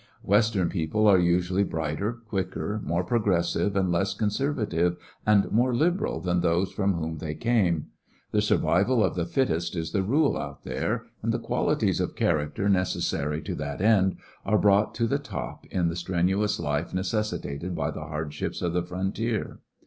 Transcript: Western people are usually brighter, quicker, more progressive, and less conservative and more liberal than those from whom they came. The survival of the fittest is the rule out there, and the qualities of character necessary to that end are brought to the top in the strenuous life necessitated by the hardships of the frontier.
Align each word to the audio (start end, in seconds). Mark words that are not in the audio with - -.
Western 0.23 0.67
people 0.67 1.05
are 1.07 1.19
usually 1.19 1.63
brighter, 1.63 2.13
quicker, 2.27 2.81
more 2.83 3.03
progressive, 3.03 3.75
and 3.75 3.91
less 3.91 4.15
conservative 4.15 4.97
and 5.27 5.51
more 5.51 5.75
liberal 5.75 6.19
than 6.19 6.41
those 6.41 6.71
from 6.71 6.95
whom 6.95 7.19
they 7.19 7.35
came. 7.35 7.85
The 8.31 8.41
survival 8.41 9.03
of 9.03 9.13
the 9.13 9.27
fittest 9.27 9.75
is 9.75 9.91
the 9.91 10.01
rule 10.01 10.35
out 10.37 10.63
there, 10.63 11.05
and 11.21 11.31
the 11.31 11.37
qualities 11.37 11.99
of 11.99 12.15
character 12.15 12.67
necessary 12.67 13.43
to 13.43 13.53
that 13.57 13.79
end 13.79 14.17
are 14.43 14.57
brought 14.57 14.95
to 14.95 15.05
the 15.05 15.19
top 15.19 15.67
in 15.67 15.87
the 15.87 15.95
strenuous 15.95 16.59
life 16.59 16.95
necessitated 16.95 17.75
by 17.75 17.91
the 17.91 18.01
hardships 18.05 18.63
of 18.63 18.73
the 18.73 18.81
frontier. 18.81 19.59